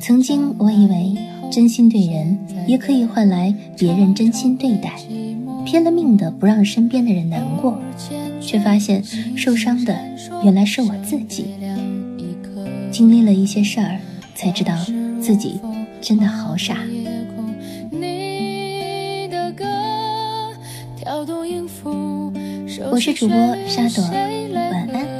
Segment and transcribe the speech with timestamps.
[0.00, 1.14] 曾经我以为
[1.52, 4.94] 真心对人也可以换来别人真心对待，
[5.66, 7.78] 拼了命的不让身边的人难过，
[8.40, 9.04] 却发现
[9.36, 9.94] 受伤的
[10.42, 11.54] 原来是我自己。
[12.90, 14.00] 经历了一些事儿，
[14.34, 14.74] 才知道
[15.20, 15.60] 自己
[16.00, 16.78] 真的好傻。
[22.90, 23.36] 我是主播
[23.68, 25.19] 沙朵，晚安。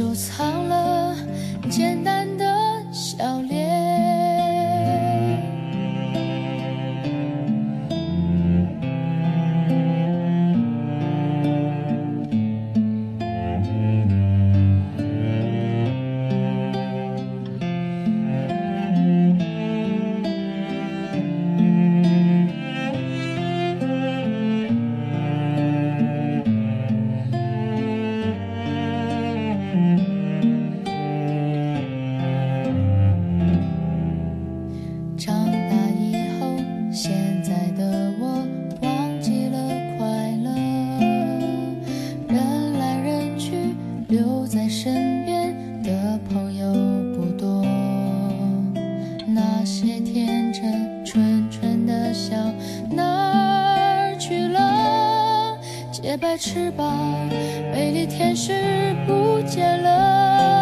[0.00, 1.14] 收藏了
[1.68, 2.19] 简单
[45.90, 46.72] 的朋友
[47.16, 47.64] 不多。
[49.26, 52.36] 那些天真纯纯的笑
[52.90, 55.58] 哪儿去了？
[55.90, 57.28] 洁白翅膀，
[57.72, 60.59] 美丽天使不见了。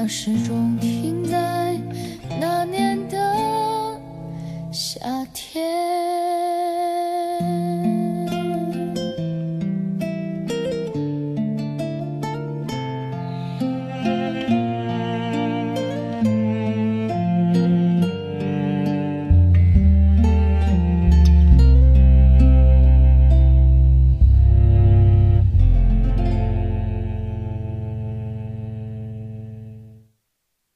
[0.00, 1.78] 他始终停在
[2.40, 4.00] 那年的
[4.72, 4.98] 夏
[5.34, 5.60] 天。